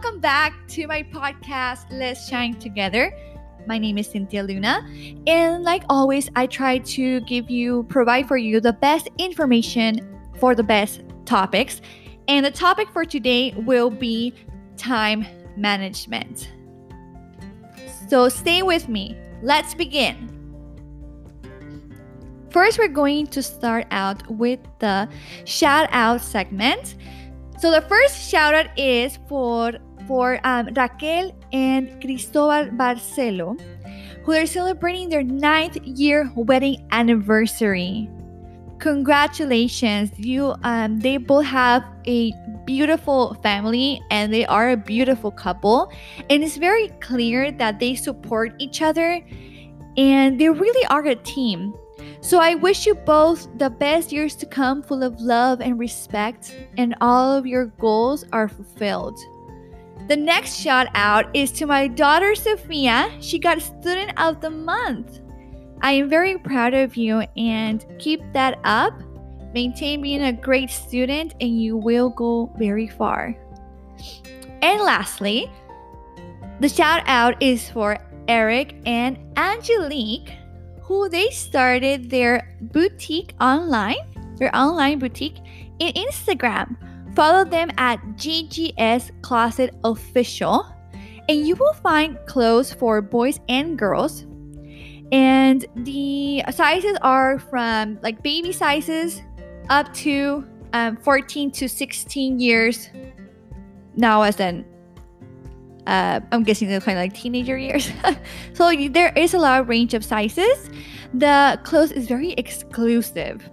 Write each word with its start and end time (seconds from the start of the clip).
welcome 0.00 0.20
back 0.20 0.54
to 0.68 0.86
my 0.86 1.02
podcast, 1.02 1.84
Let's 1.90 2.28
Shine 2.28 2.54
Together. 2.60 3.12
My 3.66 3.78
name 3.78 3.98
is 3.98 4.08
Cynthia 4.08 4.44
Luna, 4.44 4.88
and 5.26 5.64
like 5.64 5.82
always, 5.88 6.30
I 6.36 6.46
try 6.46 6.78
to 6.78 7.20
give 7.22 7.50
you, 7.50 7.82
provide 7.88 8.28
for 8.28 8.36
you 8.36 8.60
the 8.60 8.74
best 8.74 9.08
information 9.18 10.16
for 10.38 10.54
the 10.54 10.62
best 10.62 11.02
topics. 11.24 11.80
And 12.28 12.46
the 12.46 12.52
topic 12.52 12.88
for 12.90 13.04
today 13.04 13.54
will 13.66 13.90
be 13.90 14.34
time 14.76 15.26
management. 15.56 16.48
So 18.08 18.28
stay 18.28 18.62
with 18.62 18.88
me. 18.88 19.16
Let's 19.42 19.74
begin. 19.74 20.32
First, 22.50 22.78
we're 22.78 22.86
going 22.86 23.26
to 23.26 23.42
start 23.42 23.88
out 23.90 24.24
with 24.30 24.60
the 24.78 25.08
shout 25.44 25.88
out 25.90 26.20
segment. 26.20 26.94
So 27.58 27.72
the 27.72 27.80
first 27.80 28.30
shout 28.30 28.54
out 28.54 28.78
is 28.78 29.18
for 29.28 29.72
for 30.08 30.40
um, 30.42 30.72
Raquel 30.74 31.30
and 31.52 32.00
Cristobal 32.00 32.72
Barcelo, 32.76 33.60
who 34.24 34.32
are 34.32 34.46
celebrating 34.46 35.10
their 35.10 35.22
ninth 35.22 35.76
year 35.84 36.32
wedding 36.34 36.88
anniversary. 36.90 38.10
Congratulations! 38.78 40.10
You 40.18 40.54
um, 40.62 40.98
they 40.98 41.18
both 41.18 41.44
have 41.44 41.84
a 42.06 42.32
beautiful 42.64 43.34
family 43.42 44.00
and 44.10 44.32
they 44.32 44.46
are 44.46 44.70
a 44.70 44.76
beautiful 44.76 45.30
couple, 45.30 45.92
and 46.30 46.42
it's 46.42 46.56
very 46.56 46.88
clear 47.00 47.52
that 47.52 47.78
they 47.78 47.94
support 47.94 48.54
each 48.58 48.80
other, 48.80 49.20
and 49.96 50.40
they 50.40 50.48
really 50.48 50.86
are 50.86 51.04
a 51.06 51.16
team. 51.16 51.74
So 52.20 52.40
I 52.40 52.54
wish 52.54 52.86
you 52.86 52.94
both 52.94 53.48
the 53.58 53.70
best 53.70 54.12
years 54.12 54.34
to 54.36 54.46
come, 54.46 54.82
full 54.82 55.02
of 55.02 55.20
love 55.20 55.60
and 55.60 55.78
respect, 55.78 56.54
and 56.76 56.94
all 57.00 57.36
of 57.36 57.46
your 57.46 57.66
goals 57.78 58.24
are 58.32 58.48
fulfilled. 58.48 59.18
The 60.08 60.16
next 60.16 60.56
shout 60.56 60.86
out 60.94 61.26
is 61.36 61.52
to 61.52 61.66
my 61.66 61.86
daughter 61.86 62.34
Sophia. 62.34 63.10
She 63.20 63.38
got 63.38 63.60
Student 63.60 64.18
of 64.18 64.40
the 64.40 64.48
Month. 64.48 65.20
I 65.82 65.92
am 65.92 66.08
very 66.08 66.38
proud 66.38 66.72
of 66.72 66.96
you 66.96 67.20
and 67.36 67.84
keep 67.98 68.20
that 68.32 68.58
up. 68.64 68.94
Maintain 69.52 70.00
being 70.02 70.22
a 70.22 70.32
great 70.32 70.70
student, 70.70 71.34
and 71.40 71.60
you 71.60 71.76
will 71.76 72.10
go 72.10 72.50
very 72.58 72.88
far. 72.88 73.36
And 74.62 74.80
lastly, 74.80 75.50
the 76.60 76.68
shout 76.68 77.02
out 77.06 77.42
is 77.42 77.68
for 77.68 77.98
Eric 78.28 78.76
and 78.86 79.18
Angelique 79.36 80.32
who 80.88 81.06
they 81.10 81.28
started 81.28 82.08
their 82.08 82.56
boutique 82.62 83.34
online, 83.42 84.00
their 84.38 84.54
online 84.56 84.98
boutique 84.98 85.36
in 85.78 85.92
Instagram. 85.92 86.76
Follow 87.18 87.44
them 87.44 87.72
at 87.78 87.98
GGS 88.14 89.10
Closet 89.22 89.74
Official, 89.82 90.64
and 91.28 91.44
you 91.44 91.56
will 91.56 91.72
find 91.72 92.16
clothes 92.26 92.72
for 92.72 93.02
boys 93.02 93.40
and 93.48 93.76
girls. 93.76 94.24
And 95.10 95.66
the 95.74 96.44
sizes 96.52 96.96
are 97.02 97.40
from 97.40 97.98
like 98.04 98.22
baby 98.22 98.52
sizes 98.52 99.20
up 99.68 99.92
to 99.94 100.46
um, 100.74 100.96
14 100.98 101.50
to 101.50 101.68
16 101.68 102.38
years 102.38 102.88
now, 103.96 104.22
as 104.22 104.38
in 104.38 104.64
uh, 105.88 106.20
I'm 106.30 106.44
guessing 106.44 106.68
they're 106.68 106.78
kind 106.78 106.98
of 106.98 107.02
like 107.02 107.14
teenager 107.14 107.58
years. 107.58 107.90
so 108.52 108.72
there 108.90 109.12
is 109.16 109.34
a 109.34 109.38
lot 109.38 109.60
of 109.60 109.68
range 109.68 109.92
of 109.92 110.04
sizes. 110.04 110.70
The 111.12 111.58
clothes 111.64 111.90
is 111.90 112.06
very 112.06 112.34
exclusive. 112.34 113.50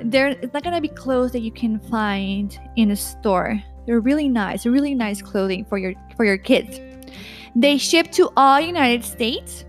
There, 0.00 0.28
it's 0.28 0.52
not 0.52 0.62
gonna 0.62 0.80
be 0.80 0.88
clothes 0.88 1.32
that 1.32 1.40
you 1.40 1.52
can 1.52 1.78
find 1.78 2.58
in 2.76 2.90
a 2.90 2.96
store. 2.96 3.62
They're 3.86 4.00
really 4.00 4.28
nice, 4.28 4.66
really 4.66 4.94
nice 4.94 5.22
clothing 5.22 5.64
for 5.64 5.78
your 5.78 5.94
for 6.16 6.24
your 6.24 6.38
kids. 6.38 6.80
They 7.54 7.78
ship 7.78 8.10
to 8.12 8.30
all 8.36 8.60
United 8.60 9.04
States, 9.04 9.64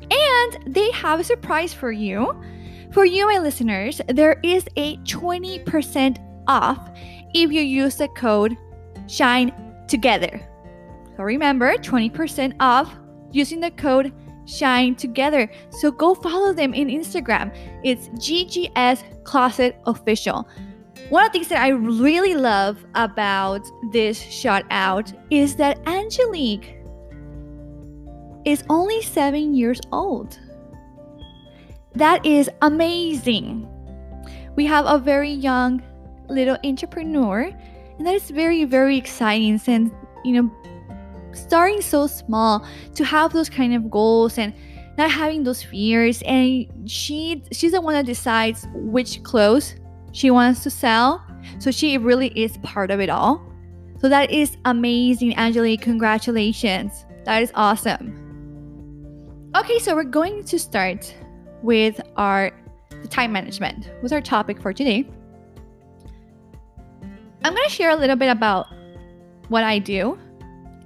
and 0.00 0.74
they 0.74 0.90
have 0.92 1.18
a 1.18 1.24
surprise 1.24 1.74
for 1.74 1.90
you. 1.90 2.40
For 2.92 3.04
you, 3.04 3.26
my 3.26 3.38
listeners, 3.38 4.00
there 4.08 4.38
is 4.42 4.66
a 4.76 4.98
20% 4.98 6.18
off 6.46 6.90
if 7.34 7.50
you 7.50 7.62
use 7.62 7.96
the 7.96 8.08
code 8.08 8.56
SHINE 9.08 9.52
together. 9.88 10.40
So 11.16 11.22
remember, 11.22 11.76
20% 11.76 12.54
off 12.60 12.94
using 13.32 13.60
the 13.60 13.70
code 13.70 14.12
shine 14.46 14.94
together. 14.94 15.50
So 15.70 15.90
go 15.90 16.14
follow 16.14 16.52
them 16.52 16.74
in 16.74 16.88
Instagram. 16.88 17.54
It's 17.84 18.08
GGS 18.08 19.24
Closet 19.24 19.76
Official. 19.86 20.48
One 21.08 21.24
of 21.24 21.32
the 21.32 21.38
things 21.38 21.48
that 21.48 21.62
I 21.62 21.68
really 21.68 22.34
love 22.34 22.84
about 22.94 23.66
this 23.92 24.20
shout 24.20 24.64
out 24.70 25.12
is 25.30 25.56
that 25.56 25.78
Angelique 25.86 26.76
is 28.44 28.64
only 28.68 29.02
seven 29.02 29.54
years 29.54 29.80
old. 29.92 30.38
That 31.94 32.24
is 32.24 32.48
amazing. 32.62 33.68
We 34.56 34.64
have 34.66 34.86
a 34.86 34.98
very 34.98 35.30
young 35.30 35.82
little 36.28 36.56
entrepreneur, 36.64 37.42
and 37.98 38.06
that 38.06 38.14
is 38.14 38.30
very, 38.30 38.64
very 38.64 38.96
exciting 38.96 39.58
since, 39.58 39.92
you 40.24 40.32
know, 40.32 40.50
starting 41.34 41.80
so 41.80 42.06
small 42.06 42.66
to 42.94 43.04
have 43.04 43.32
those 43.32 43.48
kind 43.48 43.74
of 43.74 43.90
goals 43.90 44.38
and 44.38 44.52
not 44.98 45.10
having 45.10 45.44
those 45.44 45.62
fears. 45.62 46.22
And 46.22 46.90
she 46.90 47.42
she's 47.52 47.72
the 47.72 47.80
one 47.80 47.94
that 47.94 48.06
decides 48.06 48.66
which 48.74 49.22
clothes 49.22 49.74
she 50.12 50.30
wants 50.30 50.62
to 50.64 50.70
sell. 50.70 51.24
So 51.58 51.70
she 51.70 51.98
really 51.98 52.28
is 52.28 52.56
part 52.58 52.90
of 52.90 53.00
it 53.00 53.10
all. 53.10 53.42
So 54.00 54.08
that 54.08 54.30
is 54.30 54.56
amazing 54.64 55.36
angelique. 55.36 55.82
Congratulations. 55.82 57.04
That 57.24 57.42
is 57.42 57.52
awesome. 57.54 58.18
Okay 59.56 59.78
so 59.78 59.94
we're 59.94 60.04
going 60.04 60.44
to 60.44 60.58
start 60.58 61.14
with 61.62 62.00
our 62.16 62.50
the 63.02 63.08
time 63.08 63.32
management 63.32 63.90
with 64.02 64.12
our 64.12 64.20
topic 64.20 64.60
for 64.60 64.72
today. 64.72 65.08
I'm 67.44 67.54
going 67.54 67.68
to 67.68 67.74
share 67.74 67.90
a 67.90 67.96
little 67.96 68.14
bit 68.14 68.28
about 68.28 68.68
what 69.48 69.64
i 69.64 69.78
do 69.78 70.18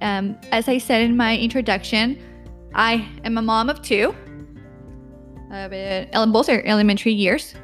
um, 0.01 0.37
as 0.51 0.67
I 0.67 0.77
said 0.77 1.01
in 1.01 1.17
my 1.17 1.37
introduction, 1.37 2.17
I 2.73 3.07
am 3.23 3.37
a 3.37 3.41
mom 3.41 3.69
of 3.69 3.81
two. 3.81 4.15
Uh, 5.51 6.25
both 6.27 6.49
are 6.49 6.61
elementary 6.65 7.13
years. 7.13 7.55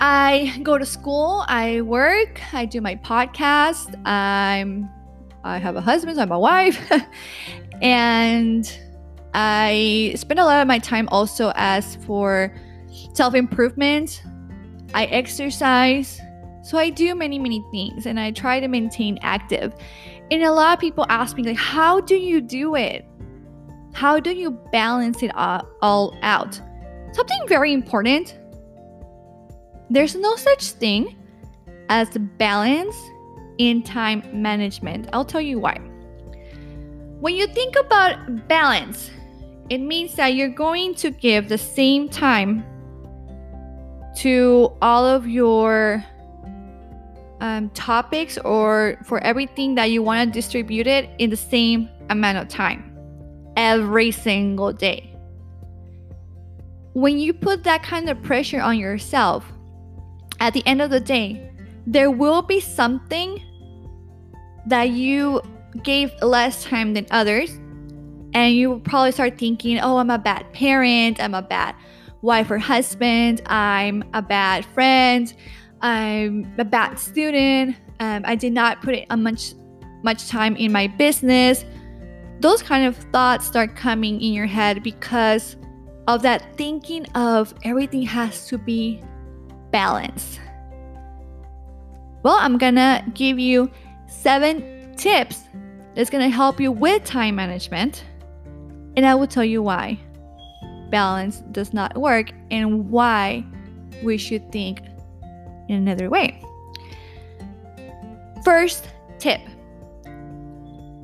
I 0.00 0.58
go 0.62 0.78
to 0.78 0.86
school, 0.86 1.44
I 1.48 1.82
work, 1.82 2.40
I 2.54 2.64
do 2.64 2.80
my 2.80 2.96
podcast. 2.96 3.94
I'm 4.06 4.88
I 5.42 5.58
have 5.58 5.76
a 5.76 5.80
husband, 5.80 6.16
so 6.16 6.22
I'm 6.22 6.32
a 6.32 6.38
wife. 6.38 6.78
and 7.82 8.78
I 9.34 10.14
spend 10.16 10.40
a 10.40 10.44
lot 10.44 10.60
of 10.60 10.68
my 10.68 10.78
time 10.78 11.08
also 11.10 11.52
as 11.54 11.96
for 11.96 12.54
self-improvement. 13.14 14.22
I 14.94 15.06
exercise. 15.06 16.20
So 16.62 16.78
I 16.78 16.90
do 16.90 17.14
many, 17.14 17.38
many 17.38 17.64
things 17.70 18.06
and 18.06 18.20
I 18.20 18.32
try 18.32 18.60
to 18.60 18.68
maintain 18.68 19.18
active. 19.22 19.74
And 20.30 20.42
a 20.42 20.52
lot 20.52 20.74
of 20.74 20.80
people 20.80 21.06
ask 21.08 21.36
me, 21.36 21.42
like, 21.42 21.56
how 21.56 22.00
do 22.00 22.16
you 22.16 22.40
do 22.40 22.76
it? 22.76 23.04
How 23.92 24.20
do 24.20 24.30
you 24.30 24.52
balance 24.72 25.22
it 25.22 25.32
all 25.34 26.16
out? 26.22 26.60
Something 27.12 27.48
very 27.48 27.72
important 27.72 28.38
there's 29.90 30.14
no 30.14 30.36
such 30.36 30.70
thing 30.70 31.16
as 31.88 32.08
balance 32.38 32.96
in 33.58 33.82
time 33.82 34.22
management. 34.32 35.08
I'll 35.12 35.24
tell 35.24 35.40
you 35.40 35.58
why. 35.58 35.78
When 37.18 37.34
you 37.34 37.48
think 37.48 37.74
about 37.76 38.46
balance, 38.48 39.10
it 39.68 39.78
means 39.78 40.14
that 40.14 40.34
you're 40.34 40.48
going 40.48 40.94
to 40.94 41.10
give 41.10 41.48
the 41.48 41.58
same 41.58 42.08
time 42.08 42.64
to 44.18 44.72
all 44.80 45.04
of 45.04 45.26
your 45.26 46.04
um, 47.40 47.70
topics 47.70 48.38
or 48.38 48.98
for 49.04 49.18
everything 49.20 49.74
that 49.76 49.90
you 49.90 50.02
want 50.02 50.32
to 50.32 50.32
distribute 50.32 50.86
it 50.86 51.10
in 51.18 51.30
the 51.30 51.36
same 51.36 51.88
amount 52.10 52.38
of 52.38 52.48
time 52.48 52.96
every 53.56 54.10
single 54.10 54.72
day. 54.72 55.14
When 56.92 57.18
you 57.18 57.32
put 57.32 57.64
that 57.64 57.82
kind 57.82 58.08
of 58.08 58.22
pressure 58.22 58.60
on 58.60 58.78
yourself, 58.78 59.44
at 60.40 60.54
the 60.54 60.66
end 60.66 60.82
of 60.82 60.90
the 60.90 61.00
day, 61.00 61.50
there 61.86 62.10
will 62.10 62.42
be 62.42 62.60
something 62.60 63.42
that 64.66 64.90
you 64.90 65.40
gave 65.82 66.12
less 66.22 66.64
time 66.64 66.94
than 66.94 67.06
others. 67.10 67.50
And 68.32 68.54
you 68.54 68.70
will 68.70 68.80
probably 68.80 69.12
start 69.12 69.38
thinking, 69.38 69.78
oh, 69.80 69.98
I'm 69.98 70.10
a 70.10 70.18
bad 70.18 70.52
parent, 70.52 71.20
I'm 71.20 71.34
a 71.34 71.42
bad 71.42 71.74
wife 72.22 72.50
or 72.50 72.58
husband, 72.58 73.42
I'm 73.46 74.04
a 74.14 74.22
bad 74.22 74.64
friend, 74.66 75.32
I'm 75.82 76.52
a 76.58 76.64
bad 76.64 76.98
student. 76.98 77.76
Um, 78.00 78.22
I 78.26 78.34
did 78.34 78.52
not 78.52 78.82
put 78.82 78.96
a 79.08 79.16
much 79.16 79.54
much 80.02 80.28
time 80.28 80.56
in 80.56 80.72
my 80.72 80.86
business. 80.86 81.64
Those 82.40 82.62
kind 82.62 82.86
of 82.86 82.96
thoughts 83.12 83.46
start 83.46 83.76
coming 83.76 84.20
in 84.20 84.32
your 84.32 84.46
head 84.46 84.82
because 84.82 85.56
of 86.08 86.22
that 86.22 86.56
thinking 86.56 87.06
of 87.14 87.54
everything 87.64 88.02
has 88.02 88.46
to 88.48 88.56
be 88.56 89.02
balanced. 89.70 90.40
Well, 92.22 92.36
I'm 92.38 92.58
gonna 92.58 93.04
give 93.14 93.38
you 93.38 93.70
seven 94.06 94.94
tips 94.96 95.44
that's 95.94 96.10
to 96.10 96.28
help 96.28 96.60
you 96.60 96.72
with 96.72 97.04
time 97.04 97.36
management. 97.36 98.04
And 98.96 99.06
I 99.06 99.14
will 99.14 99.26
tell 99.26 99.44
you 99.44 99.62
why 99.62 99.98
balance 100.90 101.40
does 101.52 101.72
not 101.72 101.96
work 101.96 102.30
and 102.50 102.90
why 102.90 103.44
we 104.02 104.18
should 104.18 104.50
think 104.50 104.80
in 105.70 105.76
another 105.76 106.10
way. 106.10 106.42
First 108.44 108.88
tip 109.18 109.40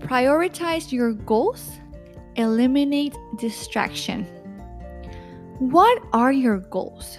prioritize 0.01 0.93
your 0.93 1.13
goals, 1.13 1.71
eliminate 2.37 3.15
distraction. 3.39 4.25
What 5.59 6.03
are 6.13 6.33
your 6.33 6.59
goals? 6.59 7.19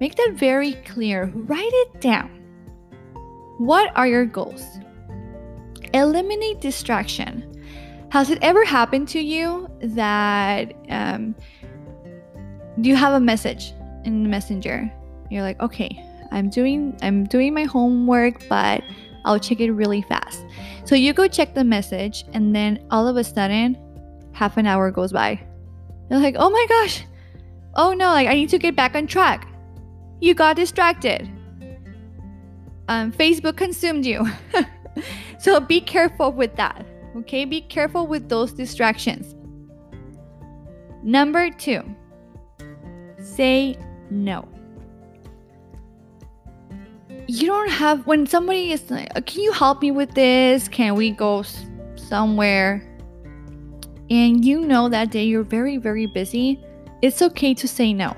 Make 0.00 0.16
that 0.16 0.32
very 0.34 0.72
clear. 0.84 1.30
Write 1.34 1.70
it 1.72 2.00
down. 2.00 2.28
What 3.58 3.92
are 3.94 4.08
your 4.08 4.26
goals? 4.26 4.64
Eliminate 5.92 6.60
distraction. 6.60 7.50
Has 8.10 8.30
it 8.30 8.38
ever 8.42 8.64
happened 8.64 9.06
to 9.08 9.20
you 9.20 9.68
that 9.80 10.72
um, 10.88 11.36
you 12.76 12.96
have 12.96 13.12
a 13.12 13.20
message 13.20 13.72
in 14.04 14.24
the 14.24 14.28
Messenger? 14.28 14.90
You're 15.30 15.42
like, 15.42 15.60
okay, 15.60 16.04
I'm 16.34 16.50
doing 16.50 16.98
I'm 17.00 17.24
doing 17.24 17.54
my 17.54 17.62
homework, 17.62 18.46
but 18.48 18.82
I'll 19.24 19.38
check 19.38 19.60
it 19.60 19.70
really 19.70 20.02
fast. 20.02 20.44
So 20.84 20.96
you 20.96 21.12
go 21.12 21.28
check 21.28 21.54
the 21.54 21.62
message, 21.64 22.24
and 22.32 22.54
then 22.54 22.84
all 22.90 23.06
of 23.06 23.16
a 23.16 23.24
sudden, 23.24 23.78
half 24.32 24.56
an 24.56 24.66
hour 24.66 24.90
goes 24.90 25.12
by. 25.12 25.40
You're 26.10 26.18
like, 26.18 26.34
oh 26.36 26.50
my 26.50 26.66
gosh, 26.68 27.04
oh 27.76 27.92
no, 27.92 28.06
like 28.06 28.26
I 28.26 28.34
need 28.34 28.48
to 28.50 28.58
get 28.58 28.74
back 28.74 28.96
on 28.96 29.06
track. 29.06 29.48
You 30.20 30.34
got 30.34 30.56
distracted. 30.56 31.30
Um, 32.88 33.12
Facebook 33.12 33.56
consumed 33.56 34.04
you. 34.04 34.26
so 35.38 35.60
be 35.60 35.80
careful 35.80 36.32
with 36.32 36.56
that. 36.56 36.84
Okay, 37.16 37.44
be 37.44 37.60
careful 37.60 38.08
with 38.08 38.28
those 38.28 38.52
distractions. 38.52 39.36
Number 41.04 41.48
two, 41.50 41.82
say 43.20 43.78
no 44.10 44.53
you 47.26 47.46
don't 47.46 47.70
have 47.70 48.06
when 48.06 48.26
somebody 48.26 48.72
is 48.72 48.90
like 48.90 49.08
uh, 49.16 49.20
can 49.20 49.42
you 49.42 49.52
help 49.52 49.82
me 49.82 49.90
with 49.90 50.14
this? 50.14 50.68
Can 50.68 50.94
we 50.94 51.10
go 51.10 51.44
somewhere? 51.96 52.82
And 54.10 54.44
you 54.44 54.60
know 54.60 54.88
that 54.88 55.10
day 55.10 55.24
you're 55.24 55.42
very 55.42 55.76
very 55.78 56.06
busy 56.06 56.62
it's 57.04 57.20
okay 57.20 57.52
to 57.52 57.68
say 57.68 57.92
no. 57.92 58.16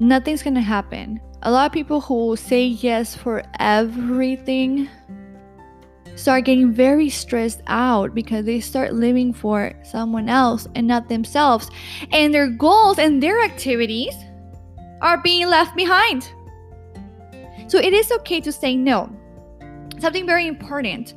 Nothing's 0.00 0.42
gonna 0.42 0.62
happen. 0.62 1.20
A 1.42 1.50
lot 1.50 1.66
of 1.66 1.72
people 1.72 2.00
who 2.00 2.36
say 2.36 2.64
yes 2.64 3.14
for 3.14 3.42
everything 3.58 4.88
start 6.14 6.46
getting 6.46 6.72
very 6.72 7.10
stressed 7.10 7.60
out 7.66 8.14
because 8.14 8.46
they 8.46 8.60
start 8.60 8.94
living 8.94 9.34
for 9.34 9.74
someone 9.84 10.30
else 10.30 10.66
and 10.74 10.86
not 10.86 11.10
themselves. 11.10 11.70
And 12.12 12.32
their 12.32 12.48
goals 12.48 12.98
and 12.98 13.22
their 13.22 13.42
activities 13.42 14.14
are 15.02 15.20
being 15.20 15.48
left 15.48 15.76
behind 15.76 16.32
so 17.66 17.78
it 17.78 17.92
is 17.92 18.10
okay 18.12 18.40
to 18.40 18.52
say 18.52 18.76
no. 18.76 19.10
Something 19.98 20.26
very 20.26 20.46
important. 20.46 21.14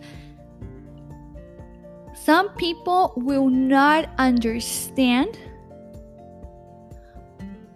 Some 2.13 2.50
people 2.56 3.13
will 3.18 3.50
not 3.50 4.09
understand, 4.18 5.38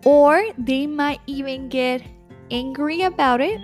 or 0.05 0.43
they 0.57 0.87
might 0.87 1.19
even 1.27 1.69
get 1.69 2.01
angry 2.49 3.01
about 3.01 3.41
it, 3.41 3.61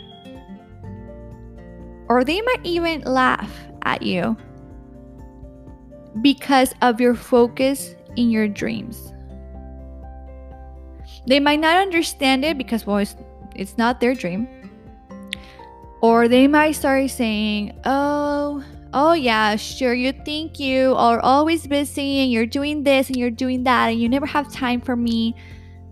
or 2.08 2.24
they 2.24 2.42
might 2.42 2.62
even 2.64 3.02
laugh 3.02 3.52
at 3.84 4.02
you 4.02 4.38
because 6.22 6.74
of 6.82 7.02
your 7.02 7.16
focus 7.16 7.96
in 8.16 8.30
your 8.30 8.48
dreams. 8.48 9.12
They 11.28 11.40
might 11.40 11.60
not 11.60 11.78
understand 11.78 12.46
it 12.46 12.58
because, 12.58 12.86
well, 12.86 12.98
it's, 12.98 13.16
it's 13.56 13.78
not 13.78 14.00
their 14.00 14.14
dream. 14.14 14.48
Or 16.06 16.28
they 16.28 16.48
might 16.48 16.74
start 16.74 17.10
saying, 17.10 17.82
Oh, 17.84 18.64
oh 18.94 19.14
yeah, 19.14 19.56
sure, 19.56 19.96
you 19.96 20.12
think 20.12 20.60
you 20.60 20.94
are 20.94 21.20
always 21.20 21.66
busy 21.66 22.20
and 22.20 22.32
you're 22.32 22.46
doing 22.46 22.84
this 22.84 23.08
and 23.08 23.18
you're 23.18 23.32
doing 23.32 23.64
that 23.64 23.88
and 23.88 24.00
you 24.00 24.08
never 24.08 24.28
have 24.28 24.54
time 24.54 24.82
for 24.82 24.96
me, 24.96 25.34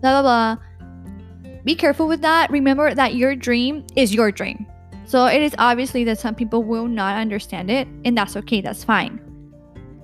blah, 0.00 0.22
blah, 0.22 0.22
blah. 0.22 1.54
Be 1.64 1.74
careful 1.74 2.06
with 2.06 2.22
that. 2.22 2.48
Remember 2.52 2.94
that 2.94 3.16
your 3.16 3.34
dream 3.34 3.84
is 3.96 4.14
your 4.14 4.30
dream. 4.30 4.64
So 5.04 5.26
it 5.26 5.42
is 5.42 5.52
obviously 5.58 6.04
that 6.04 6.20
some 6.20 6.36
people 6.36 6.62
will 6.62 6.86
not 6.86 7.16
understand 7.16 7.68
it, 7.68 7.88
and 8.04 8.16
that's 8.16 8.36
okay, 8.36 8.60
that's 8.60 8.84
fine. 8.84 9.18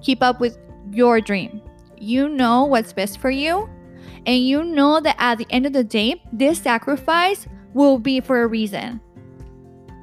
Keep 0.02 0.24
up 0.24 0.40
with 0.40 0.58
your 0.90 1.20
dream. 1.20 1.62
You 1.98 2.28
know 2.28 2.64
what's 2.64 2.92
best 2.92 3.18
for 3.20 3.30
you, 3.30 3.70
and 4.26 4.44
you 4.44 4.64
know 4.64 4.98
that 4.98 5.14
at 5.20 5.38
the 5.38 5.46
end 5.50 5.66
of 5.66 5.72
the 5.72 5.84
day, 5.84 6.20
this 6.32 6.58
sacrifice 6.58 7.46
will 7.74 8.00
be 8.00 8.18
for 8.18 8.42
a 8.42 8.48
reason. 8.48 9.00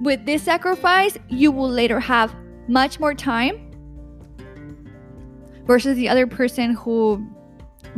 With 0.01 0.25
this 0.25 0.43
sacrifice, 0.43 1.17
you 1.27 1.51
will 1.51 1.69
later 1.69 1.99
have 1.99 2.35
much 2.67 2.99
more 2.99 3.13
time 3.13 3.71
versus 5.65 5.95
the 5.95 6.07
other 6.07 6.27
person 6.27 6.73
who 6.73 7.25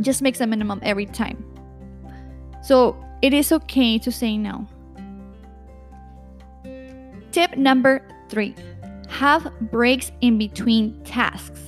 just 0.00 0.22
makes 0.22 0.40
a 0.40 0.46
minimum 0.46 0.80
every 0.82 1.06
time. 1.06 1.44
So 2.62 2.96
it 3.22 3.34
is 3.34 3.52
okay 3.52 3.98
to 3.98 4.10
say 4.10 4.38
no. 4.38 4.66
Tip 7.32 7.56
number 7.56 8.02
three 8.28 8.54
have 9.08 9.52
breaks 9.70 10.10
in 10.20 10.38
between 10.38 11.02
tasks. 11.04 11.60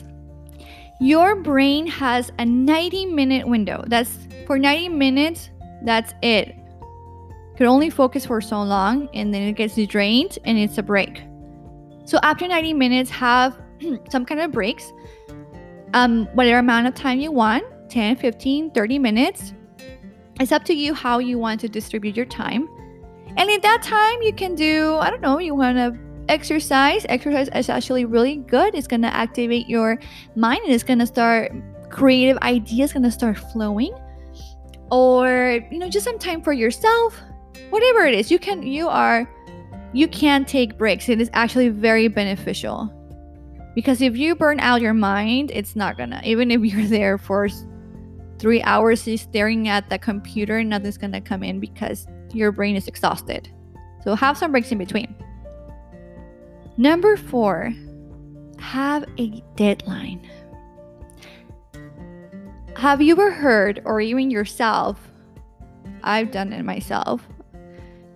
Your 1.00 1.36
brain 1.36 1.86
has 1.88 2.30
a 2.38 2.44
90 2.44 3.06
minute 3.06 3.46
window. 3.46 3.84
That's 3.86 4.16
for 4.46 4.58
90 4.58 4.88
minutes, 4.90 5.50
that's 5.84 6.14
it 6.22 6.61
could 7.56 7.66
only 7.66 7.90
focus 7.90 8.26
for 8.26 8.40
so 8.40 8.62
long 8.62 9.08
and 9.14 9.32
then 9.32 9.42
it 9.42 9.52
gets 9.52 9.76
drained 9.86 10.38
and 10.44 10.58
it's 10.58 10.78
a 10.78 10.82
break. 10.82 11.22
So 12.04 12.18
after 12.22 12.46
90 12.48 12.74
minutes, 12.74 13.10
have 13.10 13.58
some 14.10 14.24
kind 14.24 14.40
of 14.40 14.52
breaks. 14.52 14.92
Um, 15.94 16.26
whatever 16.32 16.58
amount 16.58 16.86
of 16.86 16.94
time 16.94 17.20
you 17.20 17.30
want 17.30 17.64
10, 17.90 18.16
15, 18.16 18.70
30 18.70 18.98
minutes. 18.98 19.52
It's 20.40 20.52
up 20.52 20.64
to 20.64 20.74
you 20.74 20.94
how 20.94 21.18
you 21.18 21.38
want 21.38 21.60
to 21.60 21.68
distribute 21.68 22.16
your 22.16 22.26
time. 22.26 22.68
And 23.36 23.50
in 23.50 23.60
that 23.60 23.82
time, 23.82 24.22
you 24.22 24.32
can 24.32 24.54
do, 24.54 24.96
I 24.96 25.10
don't 25.10 25.20
know, 25.20 25.38
you 25.38 25.54
want 25.54 25.76
to 25.76 25.98
exercise. 26.28 27.04
Exercise 27.08 27.48
is 27.54 27.68
actually 27.68 28.06
really 28.06 28.36
good. 28.36 28.74
It's 28.74 28.86
going 28.86 29.02
to 29.02 29.14
activate 29.14 29.68
your 29.68 29.98
mind 30.34 30.62
and 30.64 30.72
it's 30.72 30.82
going 30.82 30.98
to 30.98 31.06
start 31.06 31.52
creative 31.90 32.38
ideas 32.38 32.92
going 32.92 33.02
to 33.02 33.10
start 33.10 33.38
flowing. 33.38 33.94
Or, 34.90 35.60
you 35.70 35.78
know, 35.78 35.88
just 35.88 36.04
some 36.04 36.18
time 36.18 36.42
for 36.42 36.52
yourself, 36.52 37.20
whatever 37.70 38.06
it 38.06 38.14
is 38.14 38.30
you 38.30 38.38
can 38.38 38.62
you 38.62 38.88
are 38.88 39.28
you 39.94 40.08
can 40.08 40.44
take 40.46 40.78
breaks. 40.78 41.08
It 41.08 41.20
is 41.20 41.28
actually 41.34 41.68
very 41.68 42.08
beneficial. 42.08 42.90
Because 43.74 44.00
if 44.00 44.16
you 44.16 44.34
burn 44.34 44.60
out 44.60 44.80
your 44.80 44.94
mind 44.94 45.50
it's 45.52 45.76
not 45.76 45.96
gonna 45.96 46.20
even 46.24 46.50
if 46.50 46.60
you're 46.62 46.86
there 46.86 47.18
for 47.18 47.48
three 48.38 48.62
hours 48.62 49.08
staring 49.20 49.68
at 49.68 49.88
the 49.88 49.98
computer 49.98 50.64
nothing's 50.64 50.98
gonna 50.98 51.20
come 51.20 51.42
in 51.42 51.60
because 51.60 52.06
your 52.32 52.52
brain 52.52 52.76
is 52.76 52.88
exhausted. 52.88 53.50
So 54.04 54.14
have 54.14 54.36
some 54.36 54.52
breaks 54.52 54.72
in 54.72 54.78
between. 54.78 55.14
Number 56.76 57.16
four 57.16 57.72
have 58.58 59.04
a 59.18 59.42
deadline. 59.56 60.28
Have 62.76 63.02
you 63.02 63.12
ever 63.12 63.30
heard 63.30 63.82
or 63.84 64.00
even 64.00 64.30
yourself 64.30 65.12
i've 66.04 66.30
done 66.30 66.52
it 66.52 66.64
myself 66.64 67.26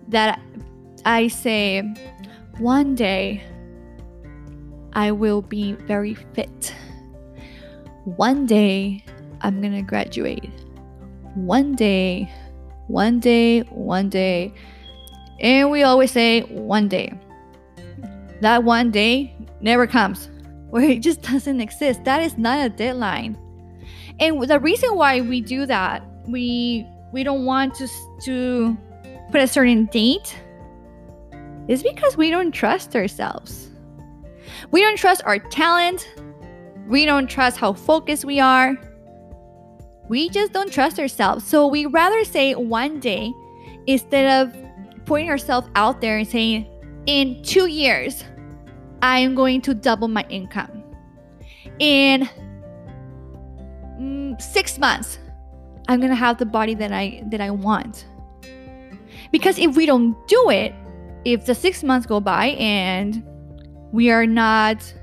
that 0.09 0.39
I 1.05 1.27
say, 1.27 1.81
one 2.59 2.95
day 2.95 3.43
I 4.93 5.11
will 5.11 5.41
be 5.41 5.73
very 5.73 6.15
fit. 6.15 6.73
One 8.05 8.45
day 8.45 9.03
I'm 9.41 9.61
gonna 9.61 9.83
graduate. 9.83 10.49
One 11.35 11.75
day, 11.75 12.31
one 12.87 13.19
day, 13.19 13.61
one 13.61 14.09
day. 14.09 14.53
And 15.39 15.69
we 15.69 15.83
always 15.83 16.11
say 16.11 16.41
one 16.41 16.87
day. 16.87 17.13
That 18.41 18.63
one 18.63 18.91
day 18.91 19.35
never 19.61 19.87
comes, 19.87 20.29
or 20.71 20.81
it 20.81 21.01
just 21.01 21.21
doesn't 21.21 21.61
exist. 21.61 22.03
That 22.05 22.21
is 22.21 22.37
not 22.37 22.65
a 22.65 22.69
deadline. 22.69 23.37
And 24.19 24.41
the 24.41 24.59
reason 24.59 24.95
why 24.95 25.21
we 25.21 25.41
do 25.41 25.65
that, 25.65 26.03
we 26.27 26.87
we 27.13 27.23
don't 27.23 27.45
want 27.45 27.75
to 27.75 27.87
to 28.23 28.77
put 29.31 29.41
a 29.41 29.47
certain 29.47 29.85
date 29.85 30.35
is 31.67 31.83
because 31.83 32.17
we 32.17 32.29
don't 32.29 32.51
trust 32.51 32.95
ourselves. 32.95 33.69
We 34.71 34.81
don't 34.81 34.97
trust 34.97 35.21
our 35.25 35.39
talent. 35.39 36.09
We 36.87 37.05
don't 37.05 37.27
trust 37.27 37.57
how 37.57 37.73
focused 37.73 38.25
we 38.25 38.39
are. 38.39 38.77
We 40.07 40.29
just 40.29 40.53
don't 40.53 40.71
trust 40.71 40.99
ourselves. 40.99 41.45
So 41.45 41.67
we 41.67 41.85
rather 41.85 42.23
say 42.23 42.55
one 42.55 42.99
day 42.99 43.33
instead 43.87 44.47
of 44.47 44.55
putting 45.05 45.29
ourselves 45.29 45.67
out 45.75 46.01
there 46.01 46.17
and 46.17 46.27
saying, 46.27 46.69
in 47.05 47.41
two 47.43 47.67
years, 47.67 48.23
I 49.01 49.19
am 49.19 49.35
going 49.35 49.61
to 49.61 49.73
double 49.73 50.07
my 50.07 50.25
income. 50.29 50.83
In 51.79 52.29
mm, 53.99 54.41
six 54.41 54.77
months, 54.77 55.19
I'm 55.87 56.01
gonna 56.01 56.15
have 56.15 56.37
the 56.37 56.45
body 56.45 56.73
that 56.75 56.91
I 56.91 57.23
that 57.27 57.41
I 57.41 57.51
want. 57.51 58.05
Because 59.31 59.57
if 59.59 59.75
we 59.75 59.85
don't 59.85 60.15
do 60.27 60.49
it, 60.49 60.73
if 61.25 61.45
the 61.45 61.55
six 61.55 61.83
months 61.83 62.07
go 62.07 62.19
by 62.19 62.47
and 62.59 63.23
we 63.91 64.11
are 64.11 64.25
not, 64.25 64.93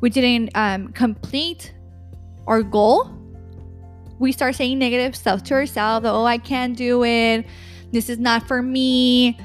we 0.00 0.10
didn't 0.10 0.50
um, 0.54 0.88
complete 0.92 1.72
our 2.46 2.62
goal, 2.62 3.10
we 4.18 4.32
start 4.32 4.54
saying 4.54 4.78
negative 4.78 5.16
stuff 5.16 5.42
to 5.44 5.54
ourselves. 5.54 6.06
Oh, 6.06 6.24
I 6.24 6.38
can't 6.38 6.76
do 6.76 7.04
it. 7.04 7.46
This 7.92 8.08
is 8.08 8.18
not 8.18 8.46
for 8.46 8.62
me. 8.62 9.38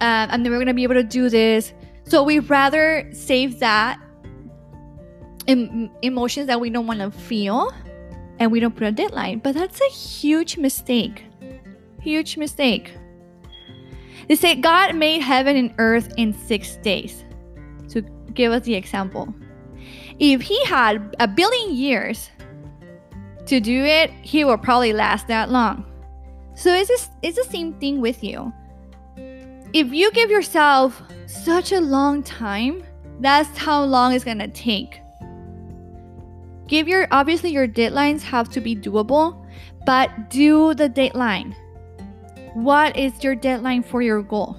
Um, 0.00 0.28
I'm 0.30 0.42
never 0.42 0.58
gonna 0.58 0.74
be 0.74 0.82
able 0.82 0.94
to 0.94 1.02
do 1.02 1.28
this. 1.30 1.72
So 2.04 2.22
we 2.22 2.38
rather 2.38 3.08
save 3.12 3.58
that 3.60 3.98
em- 5.48 5.90
emotions 6.02 6.46
that 6.46 6.60
we 6.60 6.70
don't 6.70 6.86
want 6.86 7.00
to 7.00 7.10
feel 7.10 7.72
and 8.38 8.52
we 8.52 8.60
don't 8.60 8.74
put 8.74 8.86
a 8.86 8.92
deadline. 8.92 9.38
But 9.38 9.54
that's 9.54 9.80
a 9.80 9.90
huge 9.90 10.56
mistake. 10.56 11.24
Huge 12.00 12.36
mistake. 12.36 12.92
They 14.28 14.34
say 14.34 14.54
God 14.56 14.94
made 14.96 15.22
heaven 15.22 15.56
and 15.56 15.74
earth 15.78 16.12
in 16.16 16.32
six 16.32 16.76
days. 16.78 17.24
To 17.88 18.02
give 18.34 18.52
us 18.52 18.62
the 18.64 18.74
example. 18.74 19.32
If 20.18 20.42
he 20.42 20.62
had 20.64 21.14
a 21.20 21.28
billion 21.28 21.74
years 21.74 22.30
to 23.46 23.60
do 23.60 23.84
it, 23.84 24.10
he 24.22 24.44
will 24.44 24.58
probably 24.58 24.92
last 24.92 25.28
that 25.28 25.50
long. 25.50 25.84
So 26.54 26.72
it's, 26.72 26.88
just, 26.88 27.12
it's 27.22 27.36
the 27.36 27.44
same 27.44 27.74
thing 27.74 28.00
with 28.00 28.24
you. 28.24 28.52
If 29.72 29.92
you 29.92 30.10
give 30.12 30.30
yourself 30.30 31.00
such 31.26 31.72
a 31.72 31.80
long 31.80 32.22
time, 32.22 32.82
that's 33.20 33.56
how 33.56 33.84
long 33.84 34.14
it's 34.14 34.24
gonna 34.24 34.48
take 34.48 35.00
Give 36.66 36.88
your 36.88 37.06
obviously 37.12 37.50
your 37.50 37.68
deadlines 37.68 38.22
have 38.22 38.48
to 38.50 38.60
be 38.60 38.74
doable, 38.74 39.46
but 39.84 40.30
do 40.30 40.74
the 40.74 40.88
deadline. 40.88 41.54
What 42.56 42.96
is 42.96 43.22
your 43.22 43.34
deadline 43.34 43.82
for 43.82 44.00
your 44.00 44.22
goal? 44.22 44.56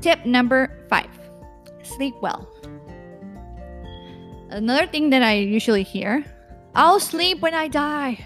Tip 0.00 0.26
number 0.26 0.84
5. 0.90 1.06
Sleep 1.84 2.16
well. 2.20 2.48
Another 4.50 4.88
thing 4.88 5.10
that 5.10 5.22
I 5.22 5.34
usually 5.34 5.84
hear, 5.84 6.24
I'll 6.74 6.98
sleep 6.98 7.40
when 7.40 7.54
I 7.54 7.68
die. 7.68 8.18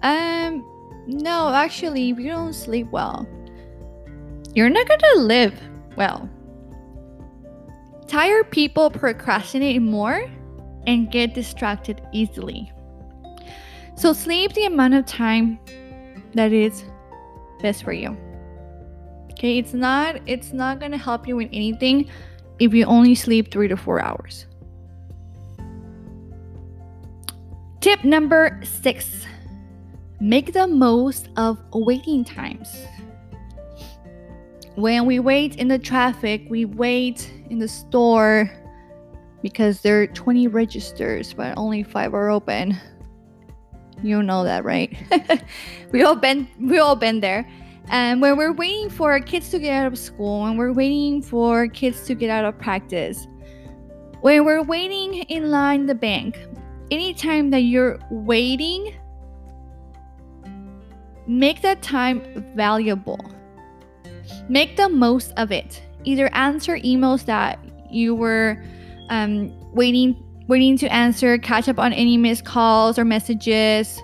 Um 0.00 0.64
no, 1.06 1.52
actually, 1.52 2.08
if 2.08 2.18
you 2.18 2.30
don't 2.30 2.54
sleep 2.54 2.86
well, 2.90 3.28
you're 4.54 4.70
not 4.70 4.86
to 4.86 5.18
live 5.18 5.52
well. 5.96 6.30
Tired 8.06 8.50
people 8.50 8.88
procrastinate 8.88 9.82
more 9.82 10.24
and 10.86 11.12
get 11.12 11.34
distracted 11.34 12.00
easily. 12.14 12.72
So 13.96 14.14
sleep 14.14 14.54
the 14.54 14.64
amount 14.64 14.94
of 14.94 15.04
time 15.04 15.60
that 16.34 16.52
is 16.52 16.84
best 17.60 17.82
for 17.82 17.92
you. 17.92 18.16
Okay, 19.32 19.58
it's 19.58 19.74
not 19.74 20.16
it's 20.26 20.52
not 20.52 20.80
going 20.80 20.92
to 20.92 20.98
help 20.98 21.28
you 21.28 21.36
with 21.36 21.48
anything 21.52 22.10
if 22.58 22.74
you 22.74 22.84
only 22.86 23.14
sleep 23.14 23.52
3 23.52 23.68
to 23.68 23.76
4 23.76 24.00
hours. 24.00 24.46
Tip 27.80 28.02
number 28.04 28.60
6. 28.64 29.26
Make 30.20 30.52
the 30.52 30.66
most 30.66 31.28
of 31.36 31.58
waiting 31.72 32.24
times. 32.24 32.68
When 34.74 35.06
we 35.06 35.20
wait 35.20 35.56
in 35.56 35.68
the 35.68 35.78
traffic, 35.78 36.46
we 36.48 36.64
wait 36.64 37.32
in 37.50 37.58
the 37.58 37.68
store, 37.68 38.50
because 39.42 39.80
there 39.80 40.02
are 40.02 40.06
20 40.08 40.48
registers, 40.48 41.32
but 41.32 41.56
only 41.56 41.82
five 41.82 42.14
are 42.14 42.30
open. 42.30 42.76
You 44.02 44.22
know 44.22 44.44
that, 44.44 44.64
right? 44.64 44.96
we 45.92 46.02
all 46.02 46.16
been 46.16 46.48
we 46.60 46.78
all 46.78 46.96
been 46.96 47.20
there. 47.20 47.48
And 47.90 48.20
when 48.20 48.36
we're 48.36 48.52
waiting 48.52 48.90
for 48.90 49.18
kids 49.20 49.50
to 49.50 49.58
get 49.58 49.72
out 49.72 49.92
of 49.92 49.98
school, 49.98 50.42
when 50.42 50.56
we're 50.56 50.72
waiting 50.72 51.22
for 51.22 51.68
kids 51.68 52.04
to 52.06 52.14
get 52.14 52.28
out 52.28 52.44
of 52.44 52.58
practice, 52.58 53.26
when 54.20 54.44
we're 54.44 54.62
waiting 54.62 55.14
in 55.14 55.50
line 55.50 55.86
the 55.86 55.94
bank, 55.94 56.38
anytime 56.90 57.50
that 57.50 57.60
you're 57.60 57.98
waiting, 58.10 58.94
make 61.26 61.62
that 61.62 61.82
time 61.82 62.52
valuable. 62.54 63.18
Make 64.48 64.76
the 64.76 64.88
most 64.88 65.32
of 65.36 65.50
it. 65.50 65.82
Either 66.04 66.32
answer 66.34 66.76
emails 66.78 67.24
that 67.24 67.58
you 67.90 68.14
were 68.14 68.62
um, 69.08 69.52
waiting 69.72 70.22
waiting 70.48 70.76
to 70.78 70.92
answer, 70.92 71.38
catch 71.38 71.68
up 71.68 71.78
on 71.78 71.92
any 71.92 72.16
missed 72.16 72.44
calls 72.44 72.98
or 72.98 73.04
messages, 73.04 74.00